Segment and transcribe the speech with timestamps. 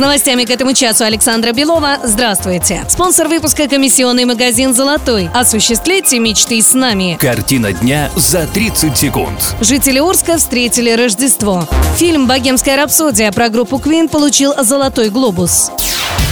[0.00, 1.98] С новостями к этому часу Александра Белова.
[2.02, 2.86] Здравствуйте.
[2.88, 5.28] Спонсор выпуска комиссионный магазин «Золотой».
[5.34, 7.18] Осуществляйте мечты с нами.
[7.20, 9.54] Картина дня за 30 секунд.
[9.60, 11.68] Жители Орска встретили Рождество.
[11.98, 15.70] Фильм «Богемская рапсодия» про группу Квин получил «Золотой глобус».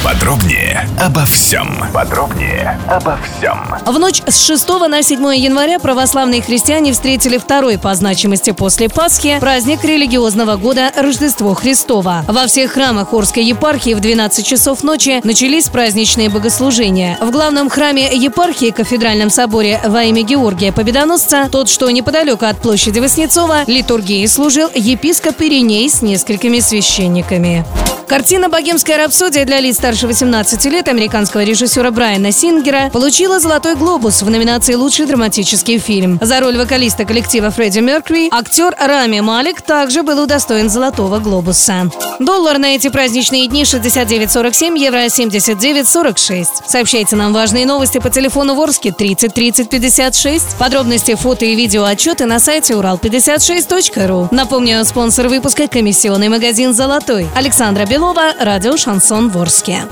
[0.05, 1.69] Подробнее обо всем.
[1.93, 3.59] Подробнее обо всем.
[3.85, 9.39] В ночь с 6 на 7 января православные христиане встретили второй по значимости после Пасхи
[9.41, 12.25] праздник религиозного года Рождество Христово.
[12.29, 17.19] Во всех храмах Орской епархии в 12 часов ночи начались праздничные богослужения.
[17.21, 23.01] В главном храме епархии кафедральном соборе во имя Георгия Победоносца, тот, что неподалеку от площади
[23.01, 27.65] Воснецова, литургии служил епископ Ириней с несколькими священниками.
[28.09, 34.23] Картина «Богемская рапсодия» для лиц старше 18 лет американского режиссера Брайана Сингера получила «Золотой глобус»
[34.23, 36.19] в номинации «Лучший драматический фильм».
[36.23, 41.91] За роль вокалиста коллектива Фредди Меркьюри актер Рами Малик также был удостоен «Золотого глобуса».
[42.19, 46.47] Доллар на эти праздничные дни 69.47, евро 79.46.
[46.67, 50.57] Сообщайте нам важные новости по телефону Ворске 30 30 56.
[50.57, 54.29] Подробности, фото и видео отчеты на сайте урал56.ру.
[54.31, 57.27] Напомню, спонсор выпуска– комиссионный магазин «Золотой».
[57.37, 59.83] Александра Белова, радио «Шансон Ворске».